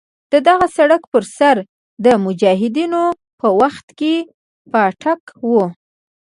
[0.31, 1.57] د دغه سړک پر سر
[2.05, 3.03] د مجاهدینو
[3.39, 4.15] په وخت کې
[4.71, 5.65] پاټک وو.